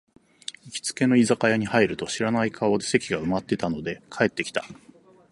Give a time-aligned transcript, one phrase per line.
[0.63, 4.65] 行きつけの居酒屋に入ると、知らない顔で席が埋まってたので帰ってきた